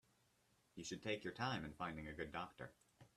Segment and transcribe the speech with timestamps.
[0.73, 2.73] You should take your time in finding a good doctor.